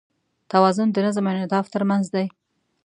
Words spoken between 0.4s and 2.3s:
توازن د نظم او انعطاف تر منځ دی.